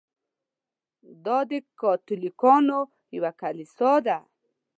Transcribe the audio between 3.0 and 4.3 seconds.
یوه کلیسا ده.